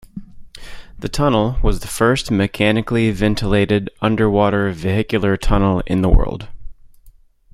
The 0.97 1.09
tunnel 1.09 1.57
was 1.61 1.81
the 1.81 1.87
first 1.87 2.31
mechanically 2.31 3.11
ventilated 3.11 3.91
underwater 4.01 4.71
vehicular 4.71 5.37
tunnel 5.37 5.83
in 5.85 6.01
the 6.01 6.09
world. 6.09 6.47